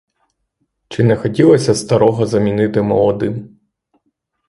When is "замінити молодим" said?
2.25-3.59